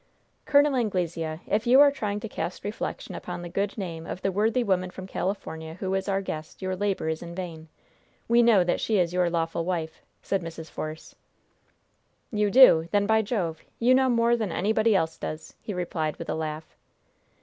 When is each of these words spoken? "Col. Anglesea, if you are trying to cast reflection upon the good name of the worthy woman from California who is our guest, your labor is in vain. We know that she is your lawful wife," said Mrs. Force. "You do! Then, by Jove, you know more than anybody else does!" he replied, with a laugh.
"Col. 0.47 0.65
Anglesea, 0.75 1.41
if 1.45 1.67
you 1.67 1.79
are 1.79 1.91
trying 1.91 2.19
to 2.21 2.27
cast 2.27 2.63
reflection 2.63 3.13
upon 3.13 3.43
the 3.43 3.49
good 3.49 3.77
name 3.77 4.07
of 4.07 4.23
the 4.23 4.31
worthy 4.31 4.63
woman 4.63 4.89
from 4.89 5.05
California 5.05 5.75
who 5.75 5.93
is 5.93 6.09
our 6.09 6.21
guest, 6.23 6.59
your 6.59 6.75
labor 6.75 7.07
is 7.07 7.21
in 7.21 7.35
vain. 7.35 7.67
We 8.27 8.41
know 8.41 8.63
that 8.63 8.79
she 8.79 8.97
is 8.97 9.13
your 9.13 9.29
lawful 9.29 9.63
wife," 9.63 10.01
said 10.23 10.41
Mrs. 10.41 10.71
Force. 10.71 11.13
"You 12.31 12.49
do! 12.49 12.87
Then, 12.89 13.05
by 13.05 13.21
Jove, 13.21 13.63
you 13.77 13.93
know 13.93 14.09
more 14.09 14.35
than 14.35 14.51
anybody 14.51 14.95
else 14.95 15.19
does!" 15.19 15.53
he 15.61 15.71
replied, 15.71 16.17
with 16.17 16.29
a 16.29 16.33
laugh. 16.33 16.75